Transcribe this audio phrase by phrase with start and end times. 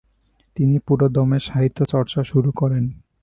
[0.57, 2.83] তিনি পুরোদমে সাহিত্যচর্চা শুরু করেন।